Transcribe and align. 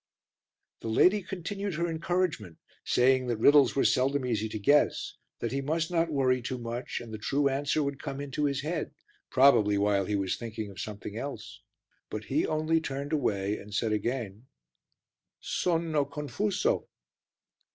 The 0.79 0.87
lady 0.87 1.21
continued 1.21 1.75
her 1.75 1.87
encouragement, 1.87 2.57
saying 2.83 3.27
that 3.27 3.37
riddles 3.37 3.75
were 3.75 3.85
seldom 3.85 4.25
easy 4.25 4.49
to 4.49 4.57
guess, 4.57 5.13
that 5.37 5.51
he 5.51 5.61
must 5.61 5.91
not 5.91 6.09
worry 6.09 6.41
too 6.41 6.57
much 6.57 6.99
and 6.99 7.13
the 7.13 7.19
true 7.19 7.47
answer 7.49 7.83
would 7.83 8.01
come 8.01 8.19
into 8.19 8.45
his 8.45 8.61
head, 8.63 8.95
probably 9.29 9.77
while 9.77 10.05
he 10.05 10.15
was 10.15 10.37
thinking 10.37 10.71
of 10.71 10.81
something 10.81 11.17
else; 11.17 11.61
but 12.09 12.23
he 12.25 12.47
only 12.47 12.81
turned 12.81 13.13
away 13.13 13.59
and 13.59 13.75
said 13.75 13.91
again 13.91 14.47
"Sono 15.39 16.05
confuso." 16.05 16.87